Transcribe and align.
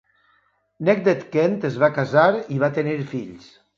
Necdet 0.87 1.21
Kent 1.35 1.53
es 1.71 1.77
va 1.83 1.91
casar 1.99 2.27
i 2.57 2.59
va 2.65 2.71
tenir 2.79 2.97
fills. 3.13 3.53